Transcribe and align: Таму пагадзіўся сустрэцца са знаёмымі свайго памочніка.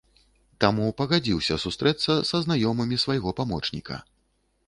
Таму 0.63 0.85
пагадзіўся 1.01 1.57
сустрэцца 1.65 2.17
са 2.29 2.37
знаёмымі 2.47 2.97
свайго 3.05 3.29
памочніка. 3.41 4.01